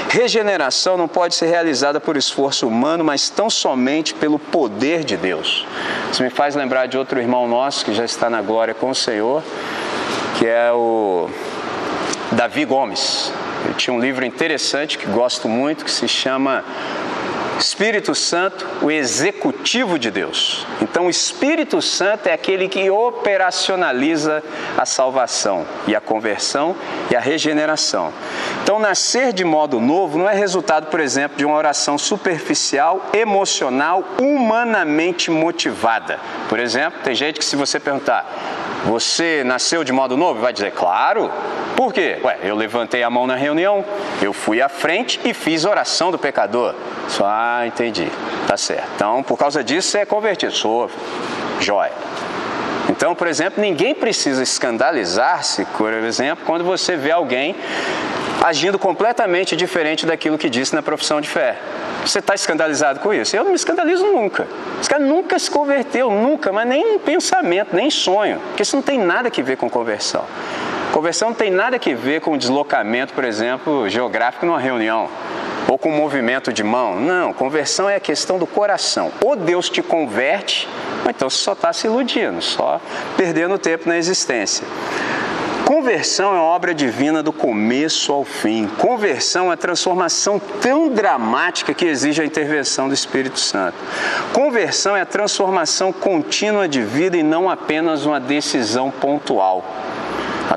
[0.10, 5.66] Regeneração não pode ser realizada por esforço humano, mas tão somente pelo poder de Deus.
[6.12, 8.96] Isso me faz lembrar de outro irmão nosso que já está na glória com o
[8.96, 9.42] Senhor,
[10.38, 11.30] que é o
[12.32, 13.34] Davi Gomes.
[13.66, 16.64] Ele tinha um livro interessante que gosto muito, que se chama
[17.60, 20.66] Espírito Santo, o executivo de Deus.
[20.80, 24.44] Então, o Espírito Santo é aquele que operacionaliza
[24.78, 26.76] a salvação e a conversão
[27.10, 28.14] e a regeneração.
[28.62, 34.04] Então, nascer de modo novo não é resultado, por exemplo, de uma oração superficial, emocional,
[34.22, 36.20] humanamente motivada.
[36.48, 38.47] Por exemplo, tem gente que, se você perguntar,
[38.86, 40.42] você nasceu de modo novo?
[40.42, 41.32] Vai dizer, claro.
[41.76, 42.20] Por quê?
[42.24, 43.86] Ué, eu levantei a mão na reunião,
[44.22, 46.74] eu fui à frente e fiz oração do pecador.
[47.08, 48.12] Só, ah, entendi.
[48.48, 48.88] Tá certo.
[48.96, 50.52] Então, por causa disso, você é convertido.
[50.54, 50.90] Sou
[51.60, 51.92] jóia.
[52.98, 57.56] Então, por exemplo, ninguém precisa escandalizar-se, por exemplo, quando você vê alguém
[58.44, 61.60] agindo completamente diferente daquilo que disse na profissão de fé.
[62.04, 63.36] Você está escandalizado com isso?
[63.36, 64.48] Eu não me escandalizo nunca.
[64.80, 68.76] Esse cara nunca se converteu, nunca, mas nem em pensamento, nem em sonho, porque isso
[68.76, 70.24] não tem nada a ver com conversão.
[70.98, 75.08] Conversão não tem nada a ver com deslocamento, por exemplo, geográfico numa reunião
[75.68, 77.00] ou com movimento de mão.
[77.00, 79.12] Não, conversão é a questão do coração.
[79.24, 80.68] Ou Deus te converte,
[81.06, 82.82] ou então você só está se iludindo, só
[83.16, 84.66] perdendo tempo na existência.
[85.66, 88.68] Conversão é obra divina do começo ao fim.
[88.80, 93.78] Conversão é a transformação tão dramática que exige a intervenção do Espírito Santo.
[94.34, 99.64] Conversão é a transformação contínua de vida e não apenas uma decisão pontual.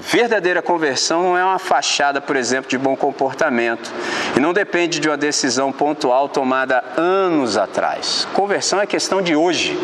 [0.00, 3.92] A verdadeira conversão não é uma fachada, por exemplo, de bom comportamento
[4.34, 8.26] e não depende de uma decisão pontual tomada anos atrás.
[8.32, 9.78] Conversão é questão de hoje.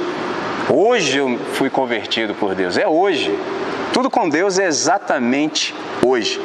[0.71, 3.39] Hoje eu fui convertido por Deus, é hoje.
[3.93, 6.41] Tudo com Deus é exatamente hoje.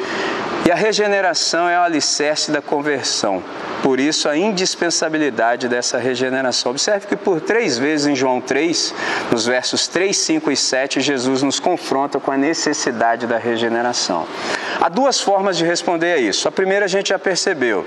[0.66, 3.42] E a regeneração é o alicerce da conversão.
[3.82, 6.70] Por isso, a indispensabilidade dessa regeneração.
[6.70, 8.94] Observe que por três vezes em João 3,
[9.30, 14.26] nos versos 3, 5 e 7, Jesus nos confronta com a necessidade da regeneração.
[14.80, 16.46] Há duas formas de responder a isso.
[16.46, 17.84] A primeira a gente já percebeu.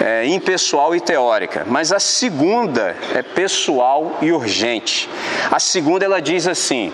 [0.00, 5.08] É, impessoal e teórica, mas a segunda é pessoal e urgente.
[5.50, 6.92] A segunda ela diz assim: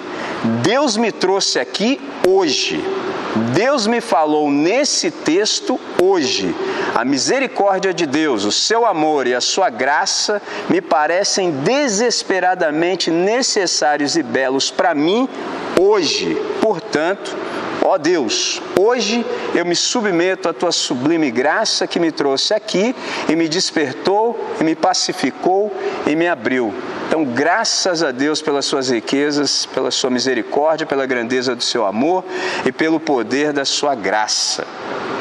[0.62, 2.82] Deus me trouxe aqui hoje
[3.54, 6.54] Deus me falou nesse texto hoje.
[6.94, 14.16] A misericórdia de Deus, o seu amor e a sua graça me parecem desesperadamente necessários
[14.16, 15.26] e belos para mim
[15.80, 16.34] hoje.
[16.60, 17.34] Portanto,
[17.84, 19.24] ó Deus, hoje
[19.54, 22.94] eu me submeto à tua sublime graça que me trouxe aqui
[23.28, 25.72] e me despertou, e me pacificou
[26.06, 26.72] e me abriu.
[27.06, 32.24] Então, graças a Deus pelas suas riquezas, pela sua misericórdia, pela grandeza do seu amor
[32.64, 34.66] e pelo poder da sua graça.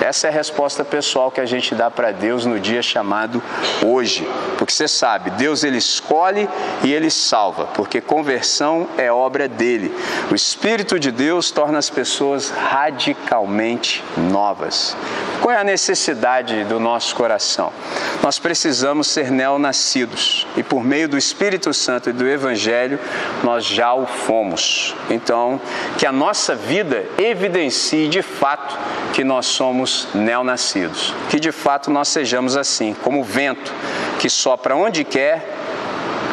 [0.02, 3.42] Essa é a resposta pessoal que a gente dá para Deus no dia chamado
[3.86, 4.28] hoje.
[4.58, 6.50] Porque você sabe, Deus ele escolhe
[6.84, 9.94] e ele salva, porque conversão é obra dele.
[10.32, 14.98] O Espírito de Deus torna as pessoas radicalmente novas.
[15.42, 17.74] Qual é a necessidade do nosso coração?
[18.22, 23.00] Nós precisamos ser neonascidos e por meio do Espírito Santo e do Evangelho
[23.44, 24.96] nós já o fomos.
[25.10, 25.60] Então,
[25.98, 28.78] que a nossa vida evidencie de fato
[29.14, 31.12] que nós somos neonascidos.
[31.28, 33.74] Que de fato nós sejamos assim, como o vento
[34.20, 35.44] que sopra onde quer,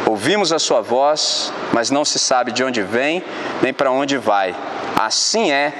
[0.04, 3.24] ouvimos a sua voz, mas não se sabe de onde vem
[3.62, 4.54] nem para onde vai.
[4.94, 5.72] Assim é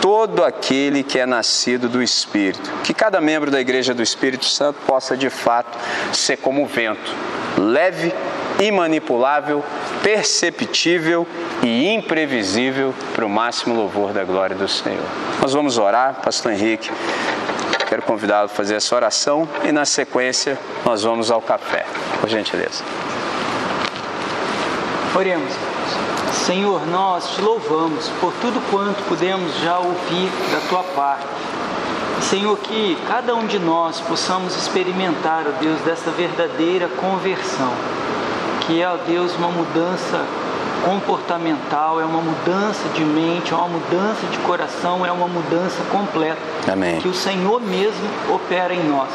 [0.00, 2.70] todo aquele que é nascido do Espírito.
[2.84, 5.78] Que cada membro da Igreja do Espírito Santo possa de fato
[6.12, 7.14] ser como o vento,
[7.58, 8.12] leve,
[8.60, 9.64] imanipulável,
[10.02, 11.26] perceptível
[11.62, 15.04] e imprevisível para o máximo louvor da glória do Senhor.
[15.40, 16.90] Nós vamos orar, Pastor Henrique.
[17.88, 21.84] Quero convidá-lo a fazer essa oração e, na sequência, nós vamos ao café.
[22.20, 22.84] Por gentileza.
[25.14, 25.69] Oremos.
[26.32, 31.26] Senhor, nós te louvamos por tudo quanto pudemos já ouvir da tua parte.
[32.22, 37.72] Senhor, que cada um de nós possamos experimentar, ó Deus, dessa verdadeira conversão,
[38.60, 40.24] que é, ó Deus, uma mudança
[40.84, 46.40] comportamental, é uma mudança de mente, é uma mudança de coração, é uma mudança completa.
[46.70, 47.00] Amém.
[47.00, 49.10] Que o Senhor mesmo opera em nós.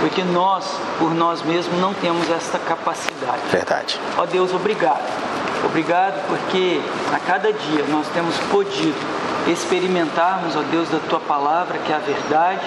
[0.00, 0.64] Porque nós,
[0.98, 3.40] por nós mesmos, não temos esta capacidade.
[3.50, 4.00] Verdade.
[4.16, 5.02] Ó Deus, obrigado.
[5.64, 6.80] Obrigado porque
[7.12, 8.96] a cada dia nós temos podido
[9.46, 12.66] experimentarmos, ó Deus, da tua palavra, que é a verdade.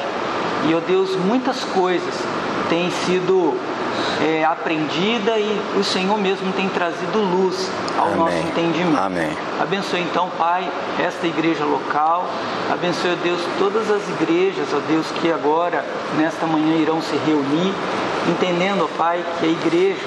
[0.68, 2.14] E, ó Deus, muitas coisas
[2.70, 3.58] têm sido
[4.22, 8.18] é, aprendida e o Senhor mesmo tem trazido luz ao Amém.
[8.18, 8.98] nosso entendimento.
[8.98, 9.38] Amém.
[9.60, 10.70] Abençoe então, Pai,
[11.00, 12.28] esta igreja local.
[12.72, 15.84] Abençoe, ó Deus, todas as igrejas, ó Deus, que agora,
[16.18, 17.74] nesta manhã, irão se reunir,
[18.30, 20.00] entendendo, ó Pai, que a igreja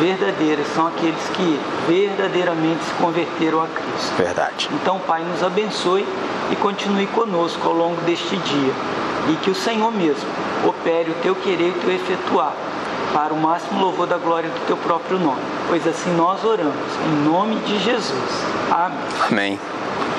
[0.00, 4.14] verdadeira são aqueles que verdadeiramente se converteram a Cristo.
[4.16, 4.68] Verdade.
[4.72, 6.06] Então, Pai, nos abençoe
[6.50, 8.72] e continue conosco ao longo deste dia.
[9.28, 10.28] E que o Senhor mesmo
[10.64, 12.54] opere o teu querer e o teu efetuar
[13.12, 15.40] para o máximo louvor da glória do teu próprio nome.
[15.68, 16.74] Pois assim nós oramos,
[17.06, 18.44] em nome de Jesus.
[18.70, 18.98] Amém.
[19.30, 19.60] Amém.